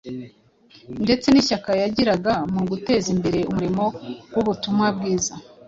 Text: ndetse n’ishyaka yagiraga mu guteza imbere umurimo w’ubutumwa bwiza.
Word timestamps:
ndetse 1.03 1.27
n’ishyaka 1.29 1.69
yagiraga 1.81 2.33
mu 2.53 2.61
guteza 2.69 3.07
imbere 3.15 3.39
umurimo 3.51 3.83
w’ubutumwa 4.33 4.87
bwiza. 4.95 5.33